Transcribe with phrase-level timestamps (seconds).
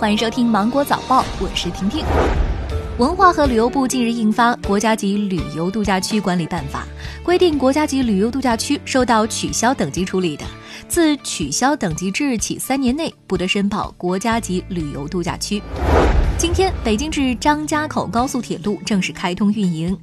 [0.00, 2.02] 欢迎收听《芒果早报》，我是婷婷。
[2.96, 6.86] 文化和旅游部近日印发《国家级旅游度假区管理办法》，
[7.22, 10.46] 规定国家级旅游度假区受到取消等级处理的，
[10.88, 15.62] 自取消等级之日起三年内不得申报国家级旅游度假区。
[16.38, 19.94] 今天，北京至张家口高速铁路正式开通运营。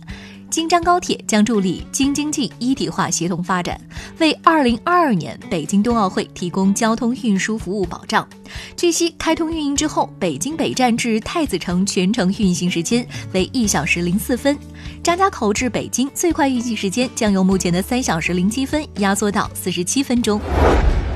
[0.50, 3.80] 京张高铁将助力京津冀一体化协同发展，
[4.20, 8.28] 为2022年北京冬奥会提供交通运输服务保障。
[8.76, 14.58] 据悉，开通运营之后，北京北站至太子城全程运行时间为一小时零四分，
[15.04, 20.40] 张家口至北京最快运行时间将由目前的三小时零七分压缩到四十七分钟。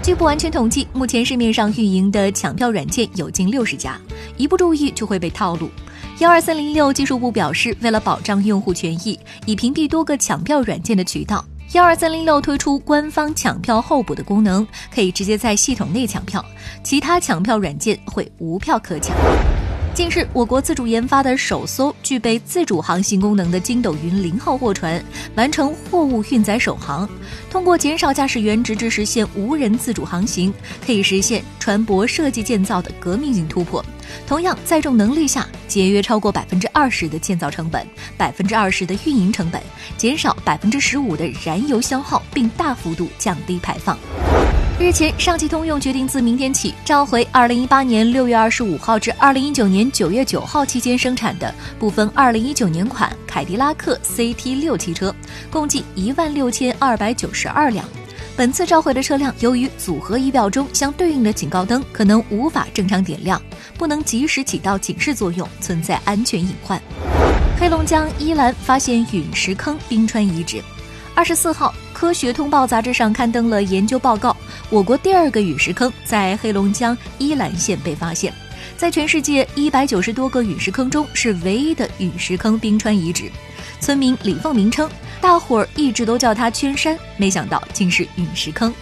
[0.04, 3.98] 据不完全统计，目前市面上运营的抢票软件有近六十家，
[4.36, 5.70] 一不注意就会被套路。
[6.22, 16.46] 幺二三零六技术部表示，为了保障用户权益，以屏蔽多个抢票软件的渠道，幺二三零六推出官方抢票候补的功能，可以直接在系统内抢票，
[16.84, 19.18] 其他抢票软件会无票可抢。
[19.94, 25.04] 近日，我国自主研发的首艘具备自主航行功能的筋斗云零号货船
[25.36, 27.08] 完成货物运载首航，
[27.50, 30.54] 通过减少驾驶员，直至实现无人自主航行，
[30.86, 33.84] 可以实现船舶设计建造的革命性突破。
[34.26, 37.86] 同样，载重能力下节约超过百分之二十的建造成本，
[38.18, 39.62] 百分之二十的运营成本，
[39.98, 43.98] 减少百分之十五的燃油消耗，并大幅度降低排放。
[44.82, 55.14] 日前，上汽通用决定自明天起召回2018年6月25号至2019年9月9号期间生产的部分2019年款凯迪拉克 CT6 汽车，
[55.52, 57.86] 共计1万6292辆。
[58.36, 63.40] 本次召回的车辆，由于组合仪表中相对应的警告灯可能无法正常点亮，
[63.78, 66.82] 不能及时起到警示作用，存在安全隐患。
[67.60, 70.60] 黑龙江伊兰发现陨石坑冰川遗址。
[71.14, 74.36] 二十四号，《科学通报》杂志上刊登了研究报告。
[74.72, 78.34] 我国第二个陨石坑在黑龙江依兰县被发现，
[78.78, 83.30] 在全世界一百九十多个陨石坑中是唯一的陨石坑冰川遗址。
[83.82, 88.74] 村民李凤鸣称，大伙儿一直都叫它圈山，没想到竟是陨石坑。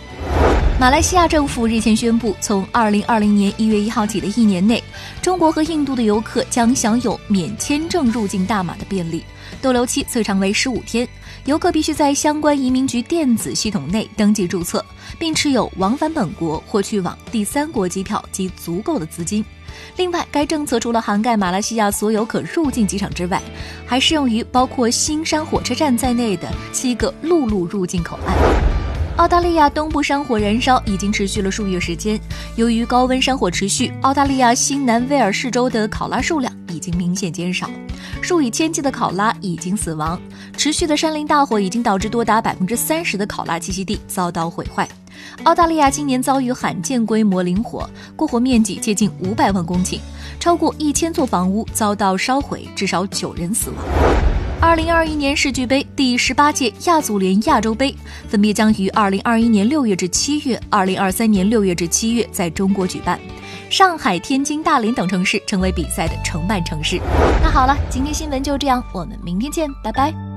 [0.79, 4.81] 马来西亚政府日前宣布，从二零二零年一月一号起的一年内，
[5.21, 9.21] 中国和印度的游客将享有免签证入境大马的便利，
[9.61, 11.05] 逗留期最长为十五天。
[11.43, 14.83] 游客必须在相关移民局电子系统内登记注册，
[15.19, 19.43] 并持有往返本国或去往第三国机票及足够的资金。
[19.97, 23.41] 另外，该政策除了涵盖马来西亚所有可入境机场之外，
[23.85, 28.78] 还适用于包括新山火车站在内的七个陆路入境口岸。
[29.19, 32.17] 澳大利亚东部山火燃烧已经持续了数月时间，
[32.55, 37.69] 由于高温山火持续，澳大利亚新南威尔士州的考拉数量已经明显减少。
[38.21, 40.17] 数以千计的考拉已经死亡，
[40.55, 44.87] 持续的山林大火已经导致多达百分之三十的考拉栖息地遭到毁坏。
[45.43, 49.99] 澳大利亚今年遭遇罕见规模林火，过火面积接近五百万公顷，
[50.39, 54.38] 超过一千座房屋遭到烧毁，至少九人死亡。
[54.61, 57.95] 二零二一年世俱杯第十八届亚足联亚洲杯
[58.27, 63.17] 分别将于二零二一年六月至七月、二零二三年六月至七月在中国举办。
[63.69, 66.99] 上海、天津、大连等城市成为比赛的承办城市。
[67.41, 70.28] 那好了，今天新闻就这样，我们明天见，拜拜。